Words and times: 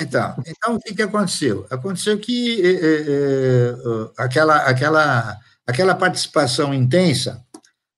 Então, 0.00 0.34
então, 0.46 0.74
o 0.76 0.80
que, 0.80 0.94
que 0.94 1.02
aconteceu? 1.02 1.66
Aconteceu 1.70 2.18
que 2.18 2.60
é, 2.64 2.70
é, 2.72 3.74
aquela, 4.16 4.56
aquela, 4.58 5.38
aquela 5.66 5.94
participação 5.94 6.72
intensa, 6.72 7.44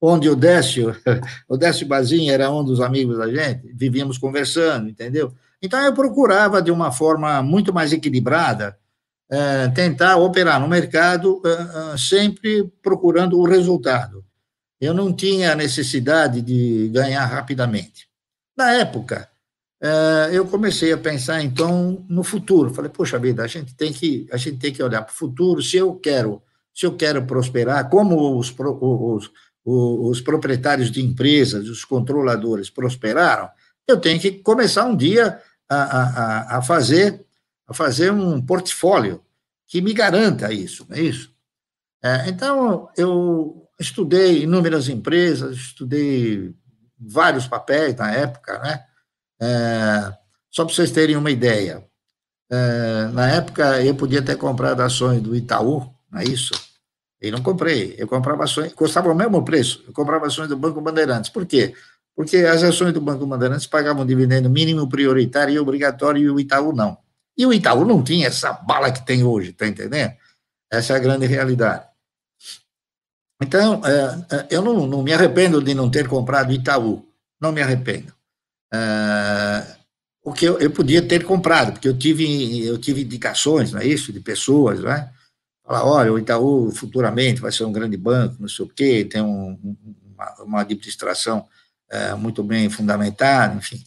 onde 0.00 0.28
o 0.28 0.34
Décio, 0.34 0.96
o 1.48 1.56
Décio 1.56 1.86
Bazin 1.86 2.30
era 2.30 2.50
um 2.50 2.64
dos 2.64 2.80
amigos 2.80 3.18
da 3.18 3.30
gente, 3.30 3.72
vivíamos 3.72 4.18
conversando, 4.18 4.88
entendeu? 4.88 5.32
Então, 5.62 5.80
eu 5.80 5.94
procurava, 5.94 6.60
de 6.60 6.72
uma 6.72 6.90
forma 6.90 7.40
muito 7.42 7.72
mais 7.72 7.92
equilibrada, 7.92 8.76
é, 9.30 9.68
tentar 9.68 10.16
operar 10.16 10.60
no 10.60 10.68
mercado 10.68 11.40
sempre 11.96 12.64
procurando 12.82 13.38
o 13.38 13.48
resultado. 13.48 14.22
Eu 14.80 14.92
não 14.92 15.12
tinha 15.12 15.54
necessidade 15.54 16.42
de 16.42 16.90
ganhar 16.92 17.24
rapidamente. 17.24 18.08
Na 18.56 18.72
época, 18.72 19.28
eu 20.32 20.46
comecei 20.46 20.92
a 20.92 20.98
pensar 20.98 21.42
então 21.42 22.04
no 22.08 22.22
futuro. 22.22 22.72
Falei, 22.72 22.90
poxa 22.90 23.18
vida, 23.18 23.42
a 23.42 23.46
gente 23.46 23.74
tem 23.74 23.92
que 23.92 24.28
a 24.30 24.36
gente 24.36 24.58
tem 24.58 24.72
que 24.72 24.82
olhar 24.82 25.02
para 25.02 25.12
o 25.12 25.16
futuro. 25.16 25.60
Se 25.62 25.76
eu 25.76 25.94
quero 25.96 26.42
se 26.74 26.86
eu 26.86 26.96
quero 26.96 27.26
prosperar, 27.26 27.90
como 27.90 28.38
os, 28.38 28.54
os, 28.58 29.30
os 29.64 30.20
proprietários 30.20 30.90
de 30.90 31.02
empresas, 31.02 31.68
os 31.68 31.84
controladores 31.84 32.70
prosperaram, 32.70 33.50
eu 33.86 34.00
tenho 34.00 34.18
que 34.18 34.32
começar 34.32 34.84
um 34.84 34.96
dia 34.96 35.38
a, 35.68 35.76
a, 35.76 36.58
a 36.58 36.62
fazer 36.62 37.24
a 37.66 37.74
fazer 37.74 38.12
um 38.12 38.40
portfólio 38.40 39.22
que 39.66 39.80
me 39.80 39.92
garanta 39.92 40.52
isso, 40.52 40.86
não 40.88 40.96
é 40.96 41.00
isso? 41.00 41.32
É, 42.02 42.28
então, 42.28 42.88
eu 42.96 43.68
estudei 43.78 44.42
inúmeras 44.42 44.88
empresas, 44.88 45.56
estudei 45.56 46.52
vários 46.98 47.46
papéis 47.46 47.94
na 47.94 48.12
época, 48.12 48.58
né? 48.58 48.84
É, 49.42 50.16
só 50.48 50.64
para 50.64 50.72
vocês 50.72 50.92
terem 50.92 51.16
uma 51.16 51.30
ideia, 51.30 51.84
é, 52.48 53.08
na 53.12 53.28
época 53.28 53.82
eu 53.82 53.92
podia 53.96 54.22
ter 54.22 54.36
comprado 54.36 54.80
ações 54.82 55.20
do 55.20 55.34
Itaú, 55.34 55.92
não 56.08 56.20
é 56.20 56.24
isso? 56.24 56.52
E 57.20 57.28
não 57.28 57.42
comprei, 57.42 57.96
eu 57.98 58.06
comprava 58.06 58.44
ações, 58.44 58.72
custava 58.72 59.10
o 59.10 59.14
mesmo 59.14 59.44
preço, 59.44 59.82
eu 59.86 59.92
comprava 59.92 60.26
ações 60.26 60.48
do 60.48 60.56
Banco 60.56 60.80
Bandeirantes. 60.80 61.28
Por 61.28 61.44
quê? 61.44 61.74
Porque 62.14 62.36
as 62.36 62.62
ações 62.62 62.92
do 62.92 63.00
Banco 63.00 63.26
Bandeirantes 63.26 63.66
pagavam 63.66 64.06
dividendo 64.06 64.48
mínimo 64.48 64.88
prioritário 64.88 65.54
e 65.54 65.58
obrigatório 65.58 66.22
e 66.22 66.30
o 66.30 66.38
Itaú 66.38 66.72
não. 66.72 66.98
E 67.36 67.44
o 67.44 67.52
Itaú 67.52 67.84
não 67.84 68.02
tinha 68.02 68.28
essa 68.28 68.52
bala 68.52 68.92
que 68.92 69.04
tem 69.04 69.24
hoje, 69.24 69.52
tá 69.52 69.66
entendendo? 69.66 70.12
Essa 70.70 70.92
é 70.92 70.96
a 70.96 71.00
grande 71.00 71.26
realidade. 71.26 71.86
Então, 73.40 73.80
é, 73.84 74.36
é 74.36 74.46
eu 74.50 74.62
não, 74.62 74.86
não 74.86 75.02
me 75.02 75.12
arrependo 75.12 75.60
de 75.60 75.74
não 75.74 75.90
ter 75.90 76.06
comprado 76.06 76.52
Itaú, 76.52 77.04
não 77.40 77.50
me 77.50 77.60
arrependo. 77.60 78.12
Uh, 78.72 79.82
o 80.24 80.32
que 80.32 80.46
eu, 80.46 80.58
eu, 80.58 80.70
podia 80.70 81.02
ter 81.02 81.24
comprado, 81.24 81.72
porque 81.72 81.88
eu 81.88 81.98
tive, 81.98 82.64
eu 82.64 82.78
tive 82.78 83.02
indicações, 83.02 83.72
não 83.72 83.80
é 83.80 83.86
isso, 83.86 84.12
de 84.12 84.20
pessoas, 84.20 84.80
né? 84.80 85.10
Falar, 85.64 85.84
olha, 85.84 86.12
o 86.12 86.18
Itaú 86.18 86.70
futuramente 86.70 87.40
vai 87.40 87.52
ser 87.52 87.64
um 87.64 87.72
grande 87.72 87.96
banco, 87.96 88.36
não 88.40 88.48
sei 88.48 88.64
o 88.64 88.68
quê, 88.68 89.04
tem 89.04 89.20
um, 89.20 89.76
uma, 90.14 90.42
uma, 90.42 90.60
administração 90.60 91.46
uh, 91.92 92.16
muito 92.16 92.42
bem 92.42 92.70
fundamentada, 92.70 93.56
enfim. 93.56 93.82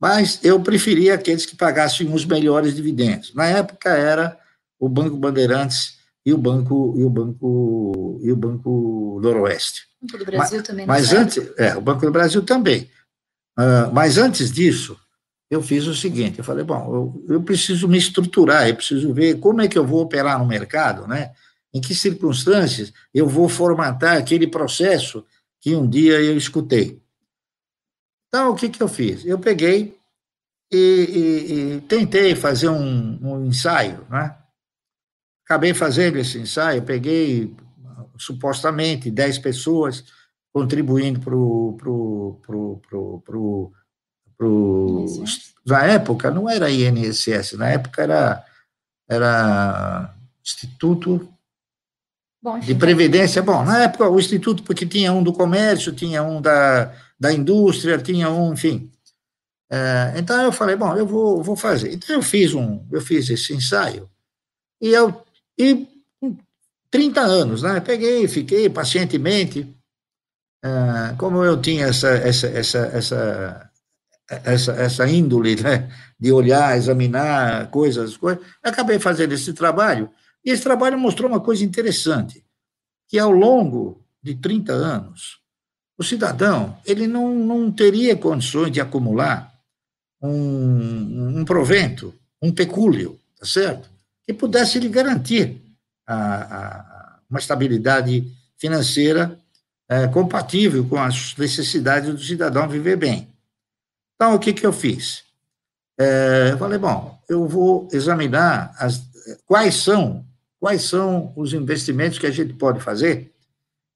Mas 0.00 0.40
eu 0.42 0.60
preferia 0.60 1.14
aqueles 1.14 1.46
que 1.46 1.56
pagassem 1.56 2.12
os 2.12 2.24
melhores 2.24 2.74
dividendos. 2.74 3.34
Na 3.34 3.46
época 3.46 3.90
era 3.90 4.38
o 4.78 4.88
Banco 4.88 5.16
Bandeirantes 5.16 5.98
e 6.24 6.32
o 6.32 6.38
Banco 6.38 6.94
e 6.96 7.04
o 7.04 7.10
Banco 7.10 8.20
e 8.22 8.32
o 8.32 8.36
Banco 8.36 9.20
Noroeste. 9.22 9.82
O 10.02 10.06
Banco 10.06 10.18
do 10.18 10.24
Brasil 10.24 10.58
mas, 10.58 10.66
também. 10.66 10.86
Mas 10.86 11.12
antes, 11.12 11.50
é, 11.56 11.76
o 11.76 11.80
Banco 11.80 12.04
do 12.04 12.12
Brasil 12.12 12.42
também. 12.42 12.90
Uh, 13.58 13.92
mas 13.92 14.16
antes 14.16 14.50
disso, 14.50 14.98
eu 15.50 15.62
fiz 15.62 15.86
o 15.86 15.94
seguinte: 15.94 16.38
eu 16.38 16.44
falei, 16.44 16.64
bom, 16.64 17.14
eu, 17.28 17.34
eu, 17.34 17.42
preciso 17.42 17.86
me 17.86 17.98
estruturar, 17.98 18.68
eu 18.68 18.76
preciso 18.76 19.12
ver 19.12 19.38
como 19.38 19.60
é 19.60 19.68
que 19.68 19.76
eu 19.76 19.86
vou 19.86 20.00
operar 20.00 20.38
no 20.38 20.46
mercado, 20.46 21.06
né? 21.06 21.32
Em 21.74 21.80
que 21.80 21.94
circunstâncias 21.94 22.92
eu 23.12 23.28
vou 23.28 23.48
formatar 23.48 24.16
aquele 24.16 24.46
processo 24.46 25.24
que 25.60 25.74
um 25.74 25.88
dia 25.88 26.20
eu 26.20 26.36
escutei. 26.36 27.02
Então, 28.28 28.50
o 28.50 28.56
que, 28.56 28.70
que 28.70 28.82
eu 28.82 28.88
fiz? 28.88 29.26
Eu 29.26 29.38
peguei 29.38 29.98
e, 30.72 30.78
e, 30.78 31.76
e 31.76 31.80
tentei 31.82 32.34
fazer 32.34 32.70
um, 32.70 33.18
um, 33.22 33.44
ensaio, 33.44 34.06
né? 34.08 34.34
Acabei 35.44 35.74
fazendo 35.74 36.16
esse 36.16 36.38
ensaio, 36.38 36.82
peguei 36.82 37.54
supostamente 38.16 39.10
10 39.10 39.38
pessoas, 39.38 40.04
contribuindo 40.52 41.20
para 41.20 41.34
o. 41.34 41.76
Pro, 41.78 42.40
pro, 42.42 42.80
pro, 42.88 43.22
pro, 43.24 43.72
pro, 44.36 45.06
na 45.66 45.84
época, 45.84 46.30
não 46.30 46.48
era 46.48 46.70
INSS, 46.70 47.52
na 47.52 47.70
época 47.70 48.02
era, 48.02 48.44
era 49.08 50.14
Instituto 50.44 51.28
Bom, 52.42 52.58
de 52.58 52.74
Previdência. 52.74 53.40
Bom, 53.42 53.64
na 53.64 53.84
época, 53.84 54.08
o 54.08 54.18
Instituto, 54.18 54.64
porque 54.64 54.84
tinha 54.84 55.12
um 55.12 55.22
do 55.22 55.32
comércio, 55.32 55.92
tinha 55.92 56.22
um 56.22 56.40
da, 56.40 56.92
da 57.18 57.32
indústria, 57.32 57.98
tinha 57.98 58.28
um, 58.30 58.52
enfim. 58.52 58.90
É, 59.70 60.14
então 60.16 60.42
eu 60.42 60.52
falei, 60.52 60.76
bom, 60.76 60.94
eu 60.96 61.06
vou, 61.06 61.42
vou 61.42 61.56
fazer. 61.56 61.94
Então 61.94 62.16
eu 62.16 62.22
fiz 62.22 62.52
um, 62.52 62.84
eu 62.90 63.00
fiz 63.00 63.30
esse 63.30 63.54
ensaio 63.54 64.10
e 64.80 64.88
eu 64.88 65.24
e 65.56 65.88
30 66.90 67.20
anos, 67.20 67.62
né? 67.62 67.80
Peguei, 67.80 68.28
fiquei 68.28 68.68
pacientemente 68.68 69.74
ah, 70.62 71.14
como 71.18 71.42
eu 71.44 71.60
tinha 71.60 71.86
essa, 71.86 72.08
essa, 72.08 72.46
essa, 72.46 72.78
essa, 72.78 73.70
essa, 74.28 74.72
essa 74.72 75.08
índole 75.08 75.60
né, 75.60 75.90
de 76.18 76.32
olhar, 76.32 76.76
examinar 76.76 77.68
coisas, 77.70 78.16
coisas, 78.16 78.44
acabei 78.62 78.98
fazendo 78.98 79.32
esse 79.32 79.52
trabalho, 79.52 80.08
e 80.44 80.50
esse 80.50 80.62
trabalho 80.62 80.98
mostrou 80.98 81.28
uma 81.28 81.40
coisa 81.40 81.64
interessante, 81.64 82.44
que 83.08 83.18
ao 83.18 83.30
longo 83.30 84.04
de 84.22 84.36
30 84.36 84.72
anos, 84.72 85.40
o 85.98 86.04
cidadão 86.04 86.78
ele 86.86 87.06
não, 87.06 87.34
não 87.34 87.70
teria 87.70 88.16
condições 88.16 88.70
de 88.70 88.80
acumular 88.80 89.52
um, 90.22 91.40
um 91.40 91.44
provento, 91.44 92.14
um 92.40 92.52
pecúlio, 92.52 93.18
tá 93.38 93.44
certo? 93.44 93.90
Que 94.24 94.32
pudesse 94.32 94.78
lhe 94.78 94.88
garantir 94.88 95.60
a, 96.06 96.14
a, 96.16 97.18
uma 97.28 97.40
estabilidade 97.40 98.32
financeira 98.56 99.38
é, 99.92 100.08
compatível 100.08 100.86
com 100.86 100.96
as 100.96 101.36
necessidades 101.36 102.10
do 102.10 102.18
cidadão 102.18 102.66
viver 102.66 102.96
bem. 102.96 103.28
Então, 104.14 104.34
o 104.34 104.38
que, 104.38 104.54
que 104.54 104.64
eu 104.64 104.72
fiz? 104.72 105.22
É, 106.00 106.50
eu 106.52 106.58
falei, 106.58 106.78
bom, 106.78 107.20
eu 107.28 107.46
vou 107.46 107.88
examinar 107.92 108.74
as, 108.78 109.02
quais 109.44 109.74
são 109.74 110.24
quais 110.58 110.82
são 110.82 111.32
os 111.34 111.52
investimentos 111.52 112.20
que 112.20 112.26
a 112.26 112.30
gente 112.30 112.52
pode 112.52 112.78
fazer 112.80 113.32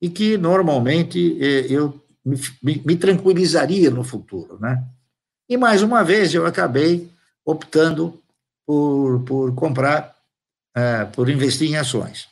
e 0.03 0.11
que 0.11 0.37
normalmente 0.37 1.39
é, 1.41 1.73
eu 1.73 1.99
me, 2.25 2.37
me, 2.61 2.83
me 2.85 2.97
tranquilizaria 2.97 3.89
no 3.89 4.03
futuro, 4.03 4.59
né? 4.61 4.85
E 5.49 5.57
mais 5.57 5.81
uma 5.81 6.03
vez 6.03 6.35
eu 6.35 6.45
acabei 6.45 7.09
optando 7.45 8.21
por, 8.67 9.21
por 9.21 9.55
comprar, 9.55 10.17
é, 10.75 11.05
por 11.05 11.31
investir 11.31 11.71
em 11.71 11.77
ações. 11.77 12.29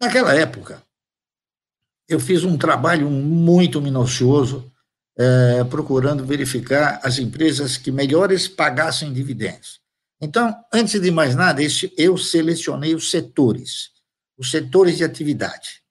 Naquela 0.00 0.34
época, 0.34 0.82
eu 2.10 2.18
fiz 2.18 2.42
um 2.42 2.58
trabalho 2.58 3.08
muito 3.08 3.80
minucioso, 3.80 4.70
é, 5.16 5.62
procurando 5.64 6.26
verificar 6.26 7.00
as 7.04 7.18
empresas 7.18 7.76
que 7.76 7.92
melhores 7.92 8.48
pagassem 8.48 9.12
dividendos. 9.12 9.80
Então, 10.20 10.52
antes 10.74 11.00
de 11.00 11.10
mais 11.10 11.36
nada, 11.36 11.62
eu 11.96 12.18
selecionei 12.18 12.96
os 12.96 13.12
setores, 13.12 13.90
os 14.36 14.50
setores 14.50 14.98
de 14.98 15.04
atividade. 15.04 15.82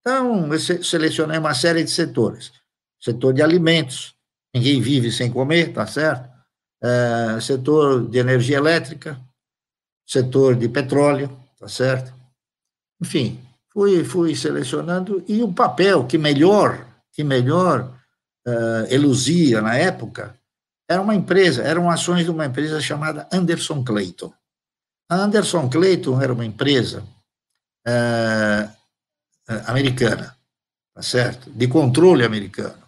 Então, 0.00 0.52
eu 0.52 0.58
selecionei 0.58 1.38
uma 1.38 1.54
série 1.54 1.84
de 1.84 1.90
setores. 1.90 2.52
Setor 3.00 3.32
de 3.32 3.40
alimentos, 3.40 4.14
ninguém 4.52 4.80
vive 4.80 5.12
sem 5.12 5.30
comer, 5.30 5.72
tá 5.72 5.86
certo? 5.86 6.28
É, 6.82 7.40
setor 7.40 8.08
de 8.08 8.18
energia 8.18 8.56
elétrica, 8.56 9.20
setor 10.04 10.56
de 10.56 10.68
petróleo, 10.68 11.30
tá 11.58 11.68
certo? 11.68 12.12
Enfim, 13.00 13.40
fui, 13.78 14.02
fui 14.02 14.34
selecionando, 14.34 15.22
e 15.28 15.40
o 15.40 15.52
papel 15.52 16.04
que 16.04 16.18
melhor, 16.18 16.84
que 17.12 17.22
melhor 17.22 17.96
uh, 18.44 18.92
eluzia 18.92 19.62
na 19.62 19.76
época, 19.76 20.34
era 20.90 21.00
uma 21.00 21.14
empresa, 21.14 21.62
eram 21.62 21.88
ações 21.88 22.24
de 22.24 22.30
uma 22.30 22.44
empresa 22.44 22.80
chamada 22.80 23.28
Anderson 23.32 23.84
Clayton. 23.84 24.32
A 25.08 25.14
Anderson 25.14 25.70
Clayton 25.70 26.20
era 26.20 26.32
uma 26.32 26.44
empresa 26.44 27.04
uh, 27.86 28.68
americana, 29.68 30.36
tá 30.92 31.02
certo? 31.02 31.48
De 31.48 31.68
controle 31.68 32.24
americano. 32.24 32.82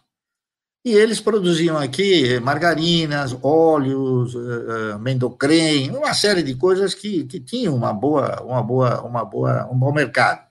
E 0.85 0.93
eles 0.93 1.21
produziam 1.21 1.79
aqui 1.79 2.41
margarinas, 2.41 3.37
óleos, 3.43 4.35
uh, 4.35 4.99
mendocrem, 4.99 5.91
uma 5.93 6.15
série 6.15 6.43
de 6.43 6.57
coisas 6.57 6.95
que, 6.95 7.25
que 7.27 7.39
tinham 7.39 7.77
uma 7.77 7.93
boa, 7.93 8.43
uma 8.43 8.61
boa, 8.61 9.03
uma 9.03 9.25
boa, 9.25 9.69
um 9.71 9.79
bom 9.79 9.93
mercado. 9.93 10.50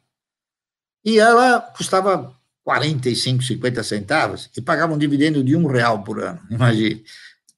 E 1.03 1.19
ela 1.19 1.61
custava 1.61 2.33
45, 2.63 3.43
50 3.43 3.83
centavos 3.83 4.49
e 4.55 4.61
pagava 4.61 4.93
um 4.93 4.97
dividendo 4.97 5.43
de 5.43 5.55
um 5.55 5.65
real 5.65 6.03
por 6.03 6.21
ano, 6.21 6.39
imagine. 6.51 7.03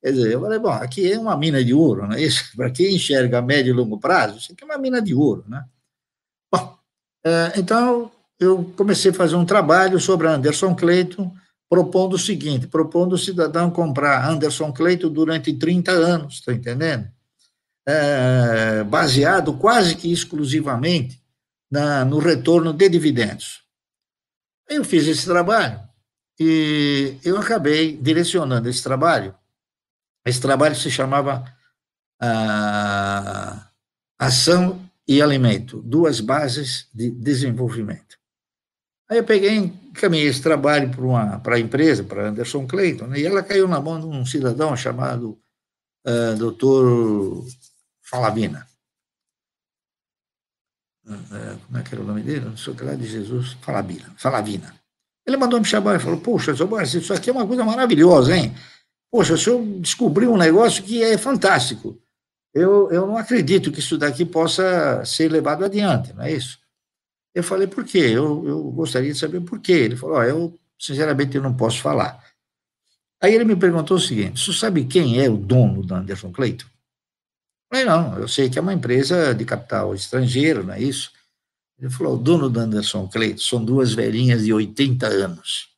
Quer 0.01 0.13
dizer, 0.13 0.31
eu 0.31 0.41
falei, 0.41 0.57
bom, 0.57 0.71
aqui 0.71 1.11
é 1.11 1.19
uma 1.19 1.37
mina 1.37 1.63
de 1.63 1.73
ouro, 1.73 2.07
não 2.07 2.15
é 2.15 2.21
isso? 2.21 2.45
Para 2.55 2.71
quem 2.71 2.95
enxerga 2.95 3.39
a 3.39 3.41
médio 3.41 3.71
e 3.71 3.75
longo 3.75 3.99
prazo, 3.99 4.37
isso 4.37 4.51
aqui 4.51 4.63
é 4.63 4.65
uma 4.65 4.77
mina 4.77 5.01
de 5.01 5.13
ouro, 5.13 5.43
né? 5.47 5.63
Bom, 6.51 6.75
é, 7.25 7.53
então 7.57 8.11
eu 8.39 8.73
comecei 8.75 9.11
a 9.11 9.13
fazer 9.13 9.35
um 9.35 9.45
trabalho 9.45 9.99
sobre 9.99 10.27
Anderson 10.27 10.73
Clayton, 10.73 11.31
propondo 11.69 12.13
o 12.13 12.19
seguinte, 12.19 12.67
propondo 12.67 13.13
o 13.13 13.17
cidadão 13.17 13.69
comprar 13.69 14.27
Anderson 14.27 14.73
Clayton 14.73 15.09
durante 15.09 15.53
30 15.53 15.91
anos, 15.91 16.35
está 16.35 16.51
entendendo? 16.51 17.07
É, 17.87 18.83
baseado 18.83 19.53
quase 19.53 19.95
que 19.95 20.11
exclusivamente 20.11 21.20
na, 21.71 22.03
no 22.05 22.19
retorno 22.19 22.73
de 22.73 22.89
dividendos. 22.89 23.63
Eu 24.69 24.83
fiz 24.83 25.07
esse 25.07 25.25
trabalho 25.25 25.79
e 26.39 27.17
eu 27.23 27.37
acabei 27.37 27.97
direcionando 27.97 28.69
esse 28.69 28.83
trabalho 28.83 29.35
esse 30.25 30.39
trabalho 30.39 30.75
se 30.75 30.89
chamava 30.91 31.43
ah, 32.21 33.67
Ação 34.19 34.79
e 35.07 35.21
Alimento, 35.21 35.81
duas 35.81 36.19
bases 36.19 36.87
de 36.93 37.09
desenvolvimento. 37.09 38.19
Aí 39.09 39.17
eu 39.17 39.23
peguei, 39.23 39.55
encaminhei 39.57 40.27
esse 40.27 40.41
trabalho 40.41 40.91
para 41.43 41.55
a 41.55 41.59
empresa, 41.59 42.03
para 42.03 42.29
Anderson 42.29 42.65
Clayton, 42.65 43.07
né, 43.07 43.19
e 43.19 43.25
ela 43.25 43.43
caiu 43.43 43.67
na 43.67 43.81
mão 43.81 43.99
de 43.99 44.05
um 44.05 44.25
cidadão 44.25 44.75
chamado 44.77 45.37
uh, 46.05 46.35
Dr. 46.37 47.45
Falavina. 48.01 48.65
Uh, 51.05 51.57
como 51.65 51.77
é 51.77 51.83
que 51.83 51.95
era 51.95 52.03
o 52.03 52.05
nome 52.05 52.21
dele? 52.21 52.45
Não 52.45 52.57
sei 52.57 52.73
o 52.73 52.75
que 52.75 52.83
lá 52.83 52.93
de 52.93 53.07
Jesus. 53.07 53.57
Falavina. 53.61 54.13
Falavina. 54.17 54.75
Ele 55.25 55.37
mandou 55.37 55.59
me 55.59 55.65
chamar 55.65 55.95
e 55.95 55.99
falou: 55.99 56.19
Poxa, 56.19 56.53
isso 56.83 57.13
aqui 57.13 57.29
é 57.29 57.33
uma 57.33 57.47
coisa 57.47 57.63
maravilhosa, 57.63 58.35
hein? 58.35 58.53
Poxa, 59.11 59.33
o 59.33 59.37
senhor 59.37 59.63
descobriu 59.79 60.31
um 60.31 60.37
negócio 60.37 60.83
que 60.83 61.03
é 61.03 61.17
fantástico. 61.17 61.99
Eu, 62.53 62.91
eu 62.91 63.07
não 63.07 63.17
acredito 63.17 63.71
que 63.71 63.79
isso 63.79 63.97
daqui 63.97 64.25
possa 64.25 65.03
ser 65.05 65.31
levado 65.31 65.63
adiante, 65.63 66.13
não 66.13 66.23
é 66.23 66.33
isso? 66.33 66.59
Eu 67.33 67.43
falei, 67.43 67.65
por 67.65 67.85
quê? 67.85 67.99
Eu, 67.99 68.45
eu 68.45 68.63
gostaria 68.71 69.11
de 69.11 69.17
saber 69.17 69.41
por 69.41 69.59
quê. 69.59 69.71
Ele 69.71 69.95
falou, 69.95 70.17
oh, 70.17 70.23
eu, 70.23 70.59
sinceramente, 70.77 71.37
eu 71.37 71.43
não 71.43 71.53
posso 71.53 71.79
falar. 71.79 72.21
Aí 73.21 73.33
ele 73.33 73.45
me 73.45 73.55
perguntou 73.55 73.97
o 73.97 73.99
seguinte, 73.99 74.43
você 74.43 74.51
sabe 74.51 74.85
quem 74.85 75.21
é 75.21 75.29
o 75.29 75.37
dono 75.37 75.85
da 75.85 75.97
Anderson 75.97 76.31
Clayton? 76.31 76.65
Falei, 77.71 77.85
não, 77.85 78.19
eu 78.19 78.27
sei 78.27 78.49
que 78.49 78.59
é 78.59 78.61
uma 78.61 78.73
empresa 78.73 79.33
de 79.33 79.45
capital 79.45 79.95
estrangeiro, 79.95 80.61
não 80.61 80.73
é 80.73 80.81
isso? 80.81 81.09
Ele 81.79 81.89
falou, 81.89 82.15
o 82.15 82.17
dono 82.17 82.49
da 82.49 82.61
Anderson 82.61 83.07
Clayton 83.07 83.37
são 83.37 83.63
duas 83.63 83.93
velhinhas 83.93 84.43
de 84.43 84.51
80 84.51 85.07
anos. 85.07 85.69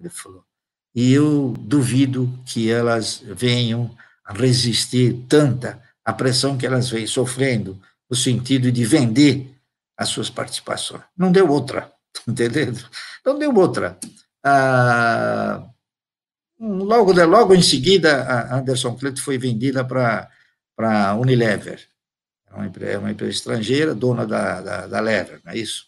Ele 0.00 0.08
falou, 0.08 0.44
e 0.92 1.12
eu 1.12 1.54
duvido 1.60 2.28
que 2.44 2.68
elas 2.68 3.22
venham 3.24 3.96
a 4.24 4.32
resistir 4.32 5.24
tanta 5.28 5.80
a 6.04 6.12
pressão 6.12 6.58
que 6.58 6.66
elas 6.66 6.90
vêm 6.90 7.06
sofrendo 7.06 7.80
no 8.10 8.16
sentido 8.16 8.72
de 8.72 8.84
vender 8.84 9.54
as 9.96 10.08
suas 10.08 10.28
participações. 10.28 11.02
Não 11.16 11.30
deu 11.30 11.48
outra, 11.48 11.92
entendendo? 12.26 12.84
Não 13.24 13.38
deu 13.38 13.54
outra. 13.54 13.96
Ah, 14.42 15.64
logo, 16.58 17.12
logo 17.12 17.54
em 17.54 17.62
seguida, 17.62 18.24
a 18.24 18.58
Anderson 18.58 18.96
Cleto 18.96 19.22
foi 19.22 19.38
vendida 19.38 19.84
para 19.84 20.28
a 20.84 21.14
Unilever, 21.14 21.86
é 22.50 22.54
uma 22.54 22.66
empresa, 22.66 22.98
uma 22.98 23.10
empresa 23.10 23.32
estrangeira, 23.32 23.94
dona 23.94 24.26
da, 24.26 24.60
da, 24.60 24.86
da 24.86 25.00
Lever, 25.00 25.40
não 25.44 25.52
é 25.52 25.56
isso? 25.56 25.86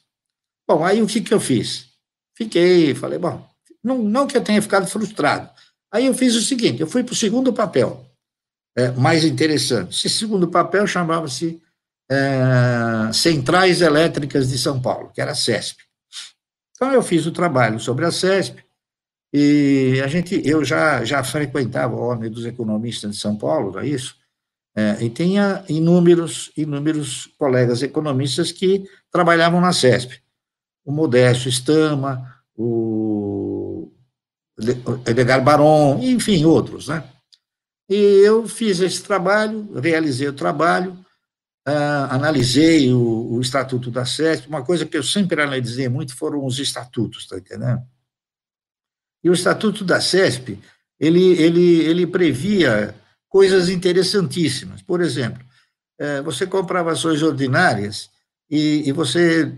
Bom, 0.67 0.85
aí 0.85 1.02
o 1.02 1.06
que, 1.06 1.20
que 1.20 1.35
eu 1.35 1.41
fiz? 1.41 1.91
Fiquei, 2.35 2.94
falei, 2.94 3.19
bom, 3.19 3.46
não, 3.82 3.99
não 3.99 4.26
que 4.26 4.37
eu 4.37 4.43
tenha 4.43 4.62
ficado 4.62 4.87
frustrado. 4.87 5.50
Aí 5.93 6.06
eu 6.06 6.14
fiz 6.14 6.35
o 6.35 6.43
seguinte: 6.43 6.81
eu 6.81 6.87
fui 6.87 7.05
para 7.05 7.12
o 7.12 7.17
segundo 7.17 7.52
papel, 7.52 8.05
é, 8.76 8.91
mais 8.93 9.25
interessante. 9.25 10.06
Esse 10.06 10.19
segundo 10.19 10.49
papel 10.49 10.87
chamava-se 10.87 11.62
é, 12.11 13.12
Centrais 13.12 13.81
Elétricas 13.81 14.49
de 14.49 14.58
São 14.58 14.81
Paulo, 14.81 15.11
que 15.12 15.20
era 15.20 15.32
a 15.32 15.37
CESP. 15.37 15.85
Então 16.75 16.93
eu 16.93 17.02
fiz 17.02 17.26
o 17.26 17.32
trabalho 17.32 17.79
sobre 17.79 18.05
a 18.05 18.11
CESP 18.11 18.64
e 19.32 20.00
a 20.02 20.08
gente, 20.08 20.41
eu 20.44 20.64
já 20.64 21.05
já 21.05 21.23
frequentava 21.23 21.94
o 21.94 22.00
Ordem 22.00 22.31
dos 22.31 22.44
Economistas 22.44 23.12
de 23.12 23.17
São 23.19 23.37
Paulo, 23.37 23.73
não 23.73 23.81
é 23.81 23.87
isso? 23.87 24.17
É, 24.76 25.05
e 25.05 25.09
tinha 25.09 25.65
inúmeros, 25.69 26.50
inúmeros 26.56 27.29
colegas 27.38 27.82
economistas 27.82 28.50
que 28.50 28.85
trabalhavam 29.11 29.61
na 29.61 29.73
CESP. 29.73 30.21
O 30.85 30.91
Modesto 30.91 31.49
Stama, 31.49 32.43
o 32.56 33.93
Edgar 35.06 35.43
Baron, 35.43 36.00
enfim, 36.03 36.44
outros, 36.44 36.88
né? 36.88 37.05
E 37.88 37.94
eu 37.94 38.49
fiz 38.49 38.81
esse 38.81 39.03
trabalho, 39.03 39.79
realizei 39.79 40.26
o 40.26 40.32
trabalho, 40.32 40.93
uh, 41.69 42.11
analisei 42.11 42.93
o, 42.93 43.35
o, 43.35 43.41
Estatuto 43.41 43.91
da 43.91 44.05
SESP, 44.05 44.49
uma 44.49 44.65
coisa 44.65 44.87
que 44.87 44.97
eu 44.97 45.03
sempre 45.03 45.41
analisei 45.41 45.88
muito 45.88 46.17
foram 46.17 46.44
os 46.44 46.59
estatutos, 46.59 47.27
tá 47.27 47.37
entendendo? 47.37 47.82
E 49.23 49.31
o 49.31 49.35
Estatuto 49.35 49.85
da 49.85 50.00
SESP, 50.00 50.59
ele, 50.99 51.32
ele, 51.41 51.81
ele 51.81 52.06
previa 52.06 52.94
coisas 53.35 53.69
interessantíssimas. 53.69 54.81
Por 54.81 55.01
exemplo, 55.01 55.45
uh, 56.01 56.23
você 56.23 56.47
comprava 56.47 56.93
ações 56.93 57.21
ordinárias 57.21 58.09
e, 58.49 58.93
você, 58.93 59.53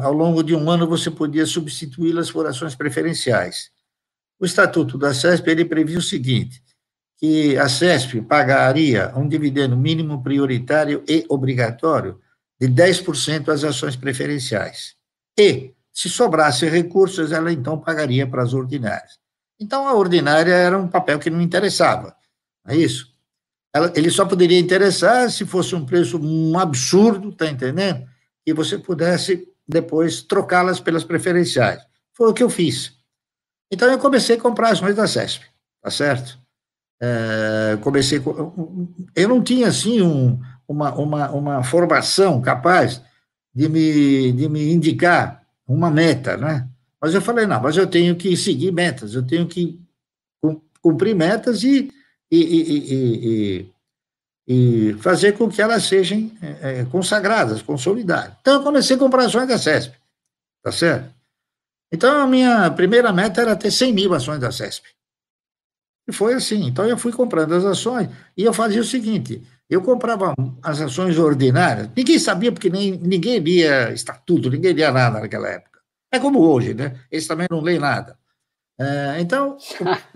ao 0.00 0.14
longo 0.14 0.42
de 0.42 0.54
um 0.54 0.70
ano, 0.70 0.86
você 0.86 1.10
podia 1.10 1.44
substituí-las 1.44 2.30
por 2.30 2.46
ações 2.46 2.74
preferenciais. 2.74 3.70
O 4.40 4.46
Estatuto 4.46 4.96
da 4.96 5.12
CESP 5.12 5.50
ele 5.50 5.66
previa 5.66 5.98
o 5.98 6.02
seguinte, 6.02 6.62
que 7.18 7.58
a 7.58 7.68
CESP 7.68 8.22
pagaria 8.22 9.12
um 9.14 9.28
dividendo 9.28 9.76
mínimo 9.76 10.22
prioritário 10.22 11.04
e 11.06 11.26
obrigatório 11.28 12.18
de 12.58 12.68
10% 12.68 13.50
às 13.50 13.64
ações 13.64 13.96
preferenciais. 13.96 14.94
E, 15.38 15.74
se 15.92 16.08
sobrasse 16.08 16.66
recursos, 16.70 17.32
ela 17.32 17.52
então 17.52 17.78
pagaria 17.78 18.26
para 18.26 18.42
as 18.42 18.54
ordinárias. 18.54 19.18
Então, 19.60 19.86
a 19.86 19.92
ordinária 19.92 20.54
era 20.54 20.78
um 20.78 20.88
papel 20.88 21.18
que 21.18 21.28
não 21.28 21.42
interessava, 21.42 22.16
é 22.66 22.76
isso? 22.76 23.12
Ela, 23.72 23.92
ele 23.96 24.10
só 24.10 24.24
poderia 24.24 24.58
interessar 24.58 25.30
se 25.30 25.44
fosse 25.44 25.74
um 25.74 25.84
preço 25.84 26.18
um 26.18 26.58
absurdo, 26.58 27.30
está 27.30 27.48
entendendo? 27.48 28.06
E 28.46 28.52
você 28.52 28.78
pudesse 28.78 29.48
depois 29.66 30.22
trocá-las 30.22 30.78
pelas 30.78 31.04
preferenciais. 31.04 31.82
Foi 32.12 32.30
o 32.30 32.34
que 32.34 32.42
eu 32.42 32.50
fiz. 32.50 32.92
Então 33.70 33.90
eu 33.90 33.98
comecei 33.98 34.36
a 34.36 34.40
comprar 34.40 34.70
ações 34.70 34.94
da 34.94 35.06
CESP, 35.06 35.44
tá 35.82 35.90
certo? 35.90 36.38
É, 37.02 37.76
comecei, 37.80 38.22
eu 39.16 39.28
não 39.28 39.42
tinha 39.42 39.66
assim 39.66 40.00
um, 40.00 40.40
uma, 40.68 40.94
uma, 40.94 41.30
uma 41.30 41.62
formação 41.64 42.40
capaz 42.40 43.02
de 43.52 43.68
me, 43.68 44.32
de 44.32 44.48
me 44.48 44.72
indicar 44.72 45.44
uma 45.66 45.90
meta, 45.90 46.36
né? 46.36 46.68
Mas 47.00 47.14
eu 47.14 47.20
falei, 47.20 47.46
não, 47.46 47.60
mas 47.60 47.76
eu 47.76 47.86
tenho 47.86 48.16
que 48.16 48.36
seguir 48.36 48.72
metas, 48.72 49.14
eu 49.14 49.26
tenho 49.26 49.46
que 49.46 49.80
cumprir 50.80 51.14
metas 51.14 51.62
e, 51.62 51.90
e, 52.30 53.66
e, 53.66 53.70
e, 54.46 54.94
fazer 54.94 55.32
com 55.32 55.48
que 55.48 55.62
elas 55.62 55.84
sejam 55.84 56.30
é, 56.42 56.80
é 56.80 56.84
consagradas, 56.86 57.62
consolidadas. 57.62 58.34
Então, 58.40 58.54
eu 58.54 58.62
comecei 58.62 58.96
a 58.96 58.98
comprar 58.98 59.24
ações 59.24 59.48
da 59.48 59.58
CESP, 59.58 59.94
tá 60.62 60.72
certo? 60.72 61.12
Então, 61.92 62.22
a 62.22 62.26
minha 62.26 62.70
primeira 62.70 63.12
meta 63.12 63.40
era 63.40 63.54
ter 63.54 63.70
100 63.70 63.92
mil 63.92 64.14
ações 64.14 64.40
da 64.40 64.50
CESP. 64.50 64.88
E 66.08 66.12
foi 66.12 66.34
assim. 66.34 66.66
Então, 66.66 66.84
eu 66.84 66.98
fui 66.98 67.12
comprando 67.12 67.54
as 67.54 67.64
ações 67.64 68.08
e 68.36 68.42
eu 68.42 68.52
fazia 68.52 68.80
o 68.80 68.84
seguinte: 68.84 69.42
eu 69.68 69.80
comprava 69.82 70.34
as 70.62 70.80
ações 70.80 71.18
ordinárias. 71.18 71.88
Ninguém 71.96 72.18
sabia, 72.18 72.52
porque 72.52 72.68
nem, 72.68 72.92
ninguém 72.98 73.38
lia 73.38 73.92
estatuto, 73.92 74.50
ninguém 74.50 74.72
lia 74.72 74.92
nada 74.92 75.20
naquela 75.20 75.48
época. 75.48 75.80
É 76.12 76.18
como 76.18 76.40
hoje, 76.40 76.74
né? 76.74 77.00
Eles 77.10 77.26
também 77.26 77.46
não 77.50 77.60
leem 77.60 77.78
nada. 77.78 78.18
É, 78.78 79.20
então, 79.20 79.56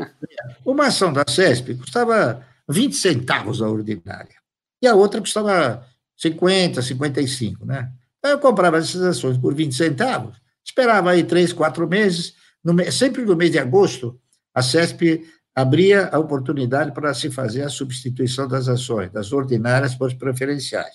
uma 0.65 0.87
ação 0.87 1.12
da 1.12 1.25
CESP 1.29 1.77
custava 1.77 2.45
20 2.69 2.95
centavos 2.95 3.62
a 3.62 3.69
ordinária. 3.69 4.37
E 4.83 4.87
a 4.87 4.95
outra 4.95 5.21
custava 5.21 5.87
50, 6.17 6.83
55, 6.83 7.65
né? 7.65 7.93
Então, 8.19 8.33
eu 8.33 8.38
comprava 8.38 8.79
essas 8.79 9.03
ações 9.03 9.38
por 9.38 9.55
20 9.55 9.75
centavos 9.75 10.41
Esperava 10.69 11.12
aí 11.12 11.25
três, 11.25 11.50
quatro 11.50 11.88
meses, 11.88 12.35
no, 12.62 12.93
sempre 12.93 13.25
no 13.25 13.35
mês 13.35 13.50
de 13.50 13.59
agosto, 13.59 14.21
a 14.55 14.62
CESP 14.62 15.27
abria 15.55 16.11
a 16.12 16.19
oportunidade 16.19 16.93
para 16.93 17.15
se 17.15 17.31
fazer 17.31 17.62
a 17.62 17.71
substituição 17.71 18.47
das 18.47 18.69
ações, 18.69 19.11
das 19.11 19.33
ordinárias 19.33 19.95
para 19.95 20.09
as 20.09 20.15
preferenciais. 20.15 20.93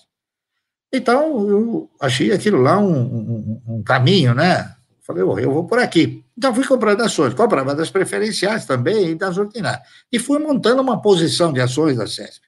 Então, 0.94 1.50
eu 1.50 1.90
achei 2.00 2.32
aquilo 2.32 2.62
lá 2.62 2.78
um, 2.78 2.94
um, 2.94 3.62
um 3.68 3.84
caminho, 3.84 4.36
né? 4.36 4.76
Falei, 5.06 5.22
oh, 5.22 5.38
eu 5.38 5.52
vou 5.52 5.68
por 5.68 5.80
aqui. 5.80 6.24
Então, 6.38 6.56
fui 6.56 6.66
comprando 6.66 7.02
ações, 7.02 7.34
comprava 7.34 7.76
das 7.76 7.90
preferenciais 7.90 8.66
também 8.66 9.10
e 9.10 9.16
das 9.16 9.38
ordinárias. 9.38 9.86
E 10.10 10.18
fui 10.18 10.40
montando 10.40 10.82
uma 10.82 11.02
posição 11.02 11.52
de 11.52 11.60
ações 11.60 11.98
da 11.98 12.08
CESP. 12.08 12.48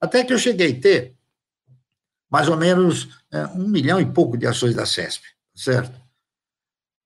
Até 0.00 0.24
que 0.24 0.32
eu 0.32 0.38
cheguei 0.38 0.72
a 0.72 0.80
ter 0.80 1.16
mais 2.30 2.48
ou 2.48 2.56
menos 2.56 3.08
é, 3.32 3.46
um 3.46 3.66
milhão 3.68 4.00
e 4.00 4.06
pouco 4.06 4.36
de 4.36 4.46
ações 4.46 4.74
da 4.74 4.86
CESP, 4.86 5.24
certo? 5.54 6.00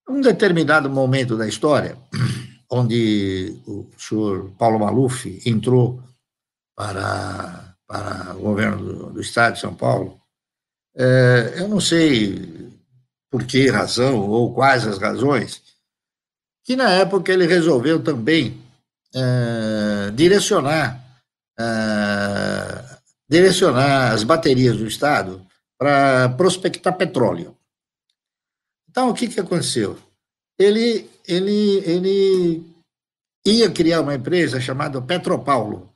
Um 0.08 0.20
determinado 0.20 0.90
momento 0.90 1.36
da 1.36 1.48
história, 1.48 1.96
onde 2.70 3.56
o 3.66 3.88
senhor 3.96 4.50
Paulo 4.58 4.78
Maluf 4.78 5.40
entrou 5.46 6.02
para, 6.76 7.74
para 7.86 8.36
o 8.36 8.40
governo 8.40 8.84
do, 8.84 9.12
do 9.14 9.20
Estado 9.20 9.54
de 9.54 9.60
São 9.60 9.74
Paulo. 9.74 10.20
É, 10.94 11.54
eu 11.56 11.68
não 11.68 11.80
sei 11.80 12.69
por 13.30 13.44
que 13.46 13.70
razão 13.70 14.28
ou 14.28 14.52
quais 14.52 14.86
as 14.86 14.98
razões, 14.98 15.62
que 16.64 16.74
na 16.74 16.90
época 16.90 17.32
ele 17.32 17.46
resolveu 17.46 18.02
também 18.02 18.60
é, 19.14 20.10
direcionar, 20.10 21.00
é, 21.58 22.98
direcionar 23.28 24.12
as 24.12 24.24
baterias 24.24 24.76
do 24.76 24.86
Estado 24.86 25.44
para 25.78 26.28
prospectar 26.30 26.96
petróleo. 26.96 27.56
Então, 28.88 29.08
o 29.08 29.14
que, 29.14 29.28
que 29.28 29.40
aconteceu? 29.40 29.96
Ele, 30.58 31.08
ele, 31.26 31.78
ele 31.86 32.66
ia 33.46 33.70
criar 33.70 34.00
uma 34.00 34.14
empresa 34.14 34.60
chamada 34.60 35.00
Petropaulo, 35.00 35.88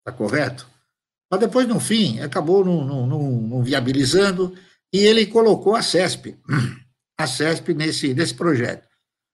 está 0.00 0.16
correto? 0.16 0.66
Mas 1.30 1.40
depois, 1.40 1.68
no 1.68 1.78
fim, 1.78 2.20
acabou 2.20 2.64
não, 2.64 3.06
não, 3.06 3.62
viabilizando 3.62 4.56
e 4.92 4.98
ele 4.98 5.26
colocou 5.26 5.76
a 5.76 5.82
CESP, 5.82 6.36
a 7.18 7.26
CESP 7.26 7.74
nesse, 7.74 8.14
nesse 8.14 8.34
projeto. 8.34 8.88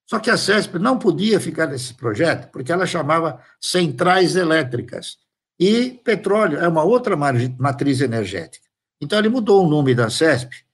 Só 0.08 0.18
que 0.18 0.30
a 0.30 0.36
CESP 0.36 0.78
não 0.78 0.98
podia 0.98 1.40
ficar 1.40 1.66
nesse 1.66 1.94
projeto 1.94 2.50
porque 2.50 2.70
ela 2.70 2.86
chamava 2.86 3.40
centrais 3.60 4.36
elétricas. 4.36 5.16
E 5.58 6.00
petróleo 6.04 6.58
é 6.58 6.68
uma 6.68 6.82
outra 6.82 7.16
matriz 7.16 8.00
energética. 8.00 8.66
Então, 9.00 9.18
ele 9.18 9.28
mudou 9.28 9.64
o 9.64 9.68
nome 9.68 9.94
da 9.94 10.10
CESP, 10.10 10.64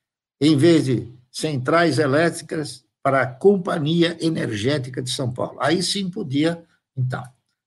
em 0.41 0.57
vez 0.57 0.85
de 0.87 1.13
centrais 1.31 1.99
elétricas, 1.99 2.85
para 3.03 3.27
Companhia 3.27 4.17
Energética 4.21 5.03
de 5.03 5.11
São 5.11 5.33
Paulo. 5.33 5.59
Aí 5.61 5.83
sim 5.83 6.11
podia, 6.11 6.63
então. 6.97 7.23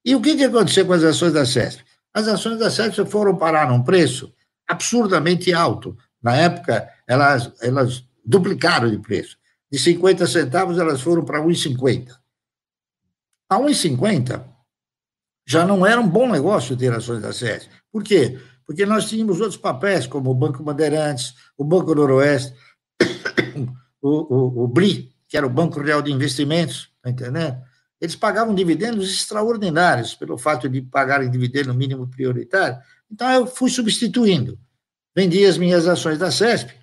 E 0.05 0.15
o 0.15 0.21
que, 0.21 0.35
que 0.35 0.43
aconteceu 0.43 0.85
com 0.85 0.93
as 0.93 1.03
ações 1.03 1.33
da 1.33 1.45
CESP? 1.45 1.83
As 2.13 2.27
ações 2.27 2.59
da 2.59 2.69
CESP 2.69 3.05
foram 3.05 3.35
parar 3.35 3.67
num 3.69 3.81
preço 3.81 4.33
absurdamente 4.67 5.53
alto. 5.53 5.97
Na 6.21 6.35
época, 6.35 6.89
elas, 7.07 7.51
elas 7.61 8.05
duplicaram 8.23 8.89
de 8.89 8.97
preço. 8.99 9.37
De 9.71 9.79
50 9.79 10.27
centavos, 10.27 10.77
elas 10.77 11.01
foram 11.01 11.25
para 11.25 11.41
1,50. 11.41 12.15
A 13.49 13.57
1,50 13.57 14.43
já 15.45 15.65
não 15.65 15.85
era 15.85 15.99
um 15.99 16.07
bom 16.07 16.31
negócio 16.31 16.77
ter 16.77 16.91
ações 16.93 17.21
da 17.21 17.33
CESP. 17.33 17.69
Por 17.91 18.03
quê? 18.03 18.39
Porque 18.65 18.85
nós 18.85 19.09
tínhamos 19.09 19.39
outros 19.39 19.57
papéis, 19.57 20.07
como 20.07 20.31
o 20.31 20.35
Banco 20.35 20.63
Bandeirantes, 20.63 21.33
o 21.57 21.63
Banco 21.63 21.93
Noroeste, 21.93 22.55
o, 24.01 24.09
o, 24.09 24.63
o 24.63 24.67
BRI, 24.67 25.13
que 25.27 25.35
era 25.35 25.45
o 25.45 25.49
Banco 25.49 25.81
Real 25.81 26.01
de 26.01 26.11
Investimentos, 26.11 26.91
está 26.97 27.09
entendendo? 27.09 27.57
Eles 27.99 28.15
pagavam 28.15 28.53
dividendos 28.53 29.09
extraordinários 29.09 30.13
pelo 30.13 30.37
fato 30.37 30.67
de 30.69 30.81
pagarem 30.81 31.29
dividendo 31.29 31.73
mínimo 31.73 32.07
prioritário. 32.07 32.77
Então, 33.09 33.29
eu 33.31 33.47
fui 33.47 33.69
substituindo. 33.69 34.59
Vendi 35.15 35.45
as 35.45 35.57
minhas 35.57 35.87
ações 35.87 36.17
da 36.17 36.31
CESP, 36.31 36.73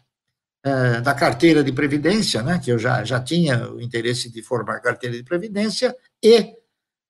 eh, 0.64 1.00
da 1.00 1.14
carteira 1.14 1.64
de 1.64 1.72
previdência, 1.72 2.42
né, 2.42 2.60
que 2.62 2.70
eu 2.70 2.78
já, 2.78 3.02
já 3.02 3.18
tinha 3.20 3.70
o 3.70 3.80
interesse 3.80 4.30
de 4.30 4.42
formar 4.42 4.80
carteira 4.80 5.16
de 5.16 5.22
previdência, 5.22 5.96
e 6.22 6.54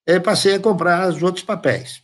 eh, 0.06 0.20
passei 0.20 0.54
a 0.54 0.60
comprar 0.60 1.08
os 1.08 1.22
outros 1.22 1.44
papéis. 1.44 2.02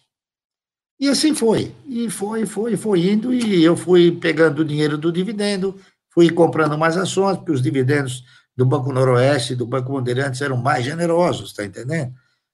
E 0.99 1.09
assim 1.09 1.35
foi, 1.35 1.75
e 1.87 2.11
foi, 2.11 2.47
foi, 2.47 2.77
foi 2.77 3.11
indo, 3.11 3.33
e 3.33 3.63
eu 3.63 3.77
fui 3.77 4.11
pegando 4.13 4.61
o 4.61 4.65
dinheiro 4.65 4.99
do 4.99 5.13
dividendo, 5.13 5.79
fui 6.13 6.31
comprando 6.31 6.77
mais 6.77 6.97
ações, 6.97 7.37
porque 7.37 7.53
os 7.53 7.63
dividendos 7.63 8.25
do 8.57 8.65
Banco 8.65 8.93
Noroeste 8.93 9.53
e 9.53 9.57
do 9.57 9.67
Banco 9.67 9.93
Bandeirantes 9.93 10.41
eram 10.41 10.57
mais 10.57 10.85
generosos, 10.85 11.51
está 11.51 11.65
entendendo? 11.65 12.13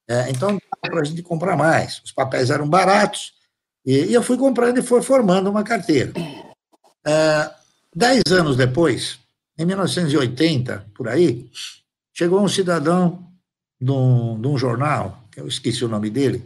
É, 0.08 0.28
então, 0.30 0.58
para 0.80 1.00
a 1.00 1.04
gente 1.04 1.22
comprar 1.22 1.56
mais. 1.56 2.02
Os 2.04 2.12
papéis 2.12 2.50
eram 2.50 2.68
baratos, 2.68 3.32
e, 3.86 4.06
e, 4.06 4.14
eu 4.14 4.22
fui 4.22 4.36
comprando 4.36 4.78
e 4.78 4.82
fui 4.82 5.00
formando 5.00 5.48
uma 5.48 5.64
carteira. 5.64 6.12
É, 7.06 7.61
dez 7.94 8.22
anos 8.30 8.56
depois, 8.56 9.18
em 9.58 9.64
1980, 9.64 10.86
por 10.94 11.08
aí, 11.08 11.48
chegou 12.12 12.42
um 12.42 12.48
cidadão 12.48 13.26
de 13.80 13.90
um, 13.90 14.40
de 14.40 14.48
um 14.48 14.56
jornal, 14.56 15.22
eu 15.36 15.46
esqueci 15.46 15.84
o 15.84 15.88
nome 15.88 16.10
dele, 16.10 16.44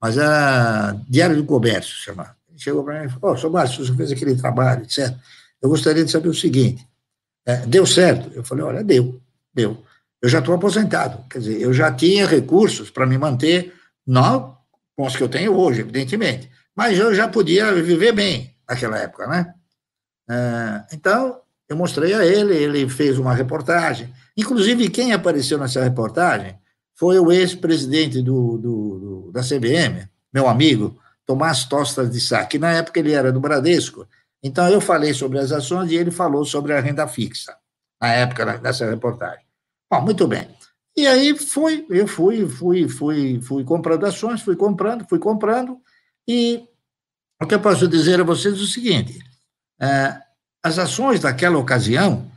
mas 0.00 0.16
era 0.16 0.92
Diário 1.08 1.36
do 1.36 1.44
Comércio, 1.44 1.94
chamado. 1.96 2.34
Ele 2.48 2.58
chegou 2.58 2.84
para 2.84 3.00
mim 3.00 3.06
e 3.06 3.10
falou, 3.10 3.34
oh, 3.34 3.38
seu 3.38 3.50
Márcio, 3.50 3.84
você 3.84 3.94
fez 3.94 4.12
aquele 4.12 4.36
trabalho, 4.36 4.82
etc. 4.82 5.14
Eu 5.60 5.68
gostaria 5.68 6.04
de 6.04 6.10
saber 6.10 6.28
o 6.28 6.34
seguinte, 6.34 6.86
é, 7.44 7.58
deu 7.66 7.86
certo? 7.86 8.30
Eu 8.34 8.44
falei, 8.44 8.64
olha, 8.64 8.84
deu, 8.84 9.20
deu. 9.52 9.82
Eu 10.20 10.28
já 10.28 10.40
estou 10.40 10.54
aposentado, 10.54 11.24
quer 11.28 11.38
dizer, 11.38 11.60
eu 11.60 11.72
já 11.72 11.92
tinha 11.92 12.26
recursos 12.26 12.90
para 12.90 13.06
me 13.06 13.16
manter, 13.16 13.72
não 14.06 14.56
com 14.96 15.06
os 15.06 15.14
que 15.14 15.22
eu 15.22 15.28
tenho 15.28 15.54
hoje, 15.54 15.80
evidentemente, 15.80 16.50
mas 16.74 16.98
eu 16.98 17.14
já 17.14 17.28
podia 17.28 17.72
viver 17.72 18.12
bem 18.12 18.52
naquela 18.68 18.98
época, 18.98 19.26
né? 19.28 19.54
É, 20.28 20.84
então, 20.92 21.40
eu 21.68 21.76
mostrei 21.76 22.14
a 22.14 22.24
ele, 22.24 22.54
ele 22.54 22.88
fez 22.88 23.18
uma 23.18 23.34
reportagem, 23.34 24.12
inclusive 24.36 24.88
quem 24.90 25.12
apareceu 25.12 25.58
nessa 25.58 25.82
reportagem 25.82 26.58
foi 26.94 27.18
o 27.18 27.30
ex-presidente 27.30 28.20
do, 28.20 28.58
do, 28.58 28.98
do, 28.98 29.32
da 29.32 29.40
CBM, 29.42 30.08
meu 30.32 30.48
amigo, 30.48 30.98
Tomás 31.24 31.64
Tostas 31.64 32.10
de 32.10 32.20
Sá, 32.20 32.44
que 32.44 32.58
na 32.58 32.72
época 32.72 32.98
ele 32.98 33.12
era 33.12 33.30
do 33.30 33.40
Bradesco, 33.40 34.06
então 34.42 34.68
eu 34.68 34.80
falei 34.80 35.14
sobre 35.14 35.38
as 35.38 35.52
ações 35.52 35.90
e 35.90 35.96
ele 35.96 36.10
falou 36.10 36.44
sobre 36.44 36.72
a 36.72 36.80
renda 36.80 37.06
fixa, 37.06 37.56
na 38.00 38.08
época 38.08 38.58
dessa 38.58 38.88
reportagem. 38.88 39.44
Bom, 39.90 40.02
muito 40.02 40.26
bem. 40.26 40.48
E 40.96 41.06
aí 41.06 41.36
foi, 41.38 41.86
eu 41.88 42.08
fui, 42.08 42.48
fui, 42.48 42.88
fui, 42.88 43.40
fui 43.40 43.64
comprando 43.64 44.04
ações, 44.04 44.42
fui 44.42 44.56
comprando, 44.56 45.06
fui 45.08 45.18
comprando, 45.18 45.78
e 46.26 46.64
o 47.40 47.46
que 47.46 47.54
eu 47.54 47.60
posso 47.60 47.86
dizer 47.86 48.20
a 48.20 48.24
vocês 48.24 48.58
é 48.58 48.62
o 48.62 48.66
seguinte: 48.66 49.18
as 50.62 50.78
ações 50.78 51.20
daquela 51.20 51.58
ocasião 51.58 52.30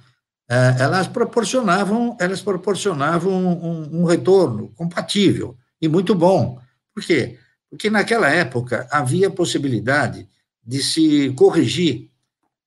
é, 0.52 0.84
elas 0.84 1.08
proporcionavam, 1.08 2.18
elas 2.20 2.42
proporcionavam 2.42 3.32
um, 3.32 4.02
um, 4.02 4.04
retorno 4.04 4.68
compatível 4.76 5.58
e 5.82 5.88
muito 5.88 6.14
bom. 6.14 6.60
Por 6.94 7.02
quê? 7.02 7.40
Porque 7.70 7.90
naquela 7.90 8.30
época 8.30 8.86
havia 8.92 9.30
possibilidade 9.32 10.28
de 10.62 10.84
se 10.84 11.32
corrigir 11.38 12.12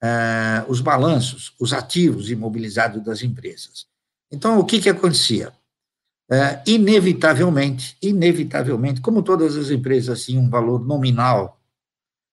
é, 0.03 0.65
os 0.67 0.81
balanços, 0.81 1.55
os 1.61 1.75
ativos 1.75 2.31
imobilizados 2.31 3.05
das 3.05 3.23
empresas. 3.23 3.87
Então, 4.33 4.59
o 4.59 4.65
que, 4.65 4.81
que 4.81 4.89
acontecia? 4.89 5.53
É, 6.31 6.63
inevitavelmente, 6.67 7.99
inevitavelmente, 8.01 9.03
como 9.03 9.23
todas 9.23 9.59
as 9.59 9.69
empresas 9.69 10.25
tinham 10.25 10.45
um 10.45 10.49
valor 10.49 10.83
nominal, 10.83 11.61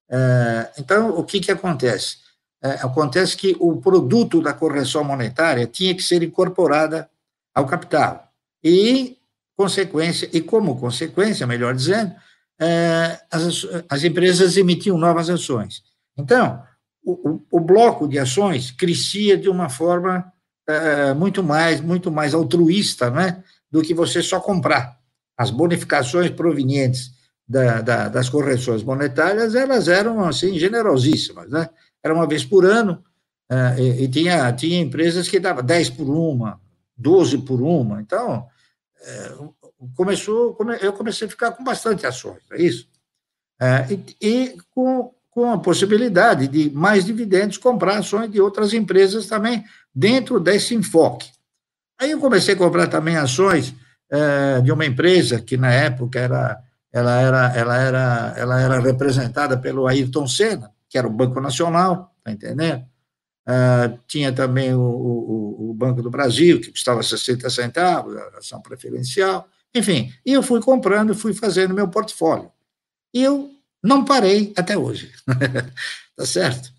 é, 0.10 0.72
então, 0.78 1.10
o 1.10 1.26
que, 1.26 1.42
que 1.42 1.52
acontece? 1.52 2.20
É, 2.64 2.74
acontece 2.74 3.36
que 3.36 3.56
o 3.60 3.78
produto 3.78 4.42
da 4.42 4.54
correção 4.54 5.04
monetária 5.04 5.66
tinha 5.66 5.96
que 5.96 6.04
ser 6.04 6.22
incorporada 6.22 7.10
ao 7.54 7.66
capital. 7.66 8.32
E, 8.64 9.18
consequência, 9.58 10.30
e 10.32 10.42
como 10.42 10.80
consequência, 10.80 11.48
melhor 11.48 11.74
dizendo, 11.74 12.14
é, 12.60 13.20
as, 13.32 13.66
as 13.90 14.04
empresas 14.04 14.56
emitiam 14.58 14.98
novas 14.98 15.30
ações. 15.30 15.84
Então, 16.16 16.62
o, 17.04 17.42
o, 17.50 17.60
bloco 17.60 18.08
de 18.08 18.20
ações 18.20 18.70
crescia 18.70 19.36
de 19.36 19.50
uma 19.50 19.70
forma 19.70 20.32
é, 20.68 21.14
muito 21.16 21.42
mais 21.42 21.82
muito 21.82 22.12
mais 22.12 22.36
altruísta 22.36 23.10
né, 23.10 23.44
do 23.72 23.82
que 23.82 23.94
você 23.94 24.22
só 24.22 24.40
comprar. 24.40 25.00
As 25.36 25.50
bonificações 25.50 26.30
provenientes 26.30 27.12
da, 27.48 27.82
da, 27.82 28.08
das 28.08 28.30
correções 28.30 28.84
monetárias, 28.84 29.56
elas 29.56 29.88
eram, 29.88 30.24
assim, 30.24 30.58
generosíssimas, 30.60 31.50
né? 31.50 31.68
Era 32.04 32.14
uma 32.14 32.28
vez 32.28 32.44
por 32.44 32.66
ano, 32.66 33.04
uh, 33.52 33.80
e, 33.80 34.08
tinha, 34.08 34.52
tinha 34.54 34.80
empresas 34.80 35.28
que 35.28 35.40
davam 35.40 35.64
10 35.64 35.92
por 35.92 36.10
uma, 36.10 36.60
12 36.98 37.40
por 37.40 37.62
uma, 37.62 38.02
então, 38.02 38.48
uh, 39.38 39.56
começou, 39.96 40.54
come, 40.56 40.78
eu 40.82 40.94
comecei 40.94 41.28
a 41.28 41.30
ficar 41.30 41.52
com 41.52 41.64
bastante 41.64 42.06
ações, 42.06 42.42
é 42.52 42.62
isso? 42.62 42.88
Uh, 43.62 43.94
e, 44.20 44.28
e 44.28 44.58
com, 44.72 45.14
com 45.30 45.52
a 45.52 45.60
possibilidade 45.60 46.48
de 46.48 46.72
mais 46.72 47.06
dividendos 47.06 47.58
comprar 47.58 48.00
ações 48.00 48.32
de 48.32 48.42
outras 48.42 48.74
empresas 48.74 49.28
também 49.28 49.64
dentro 49.94 50.40
desse 50.40 50.74
enfoque. 50.74 51.30
Aí 52.00 52.12
eu 52.12 52.20
comecei 52.20 52.56
a 52.56 52.58
comprar 52.58 52.88
também 52.88 53.16
ações 53.16 53.76
de 54.64 54.72
uma 54.74 54.86
empresa 54.86 55.40
que 55.40 55.56
na 55.56 55.72
época 55.72 56.20
era 56.20 56.62
ela 56.92 57.22
era 57.22 57.56
ela 57.56 57.78
era 57.78 58.34
ela 58.36 58.62
era 58.62 58.80
representada 58.80 59.58
pelo 59.58 59.88
Ayrton 59.88 60.28
Senna 60.28 60.70
que 60.92 60.98
era 60.98 61.08
o 61.08 61.12
Banco 61.12 61.40
Nacional, 61.40 62.14
está 62.18 62.34
entendendo? 62.34 62.86
Uh, 63.48 63.98
tinha 64.06 64.32
também 64.34 64.74
o, 64.74 64.82
o, 64.82 65.70
o, 65.70 65.74
Banco 65.74 66.04
do 66.04 66.12
Brasil, 66.12 66.60
que 66.60 66.70
custava 66.70 67.02
60 67.02 67.50
centavos, 67.50 68.16
ação 68.38 68.62
preferencial, 68.62 69.48
enfim, 69.74 70.14
e 70.26 70.34
eu 70.34 70.44
fui 70.44 70.62
comprando, 70.62 71.16
fui 71.16 71.34
fazendo 71.34 71.74
meu 71.74 71.88
portfólio. 71.88 72.52
E 73.14 73.24
eu 73.24 73.50
não 73.82 74.04
parei 74.04 74.54
até 74.58 74.78
hoje, 74.78 75.12
tá 76.16 76.26
certo? 76.26 76.72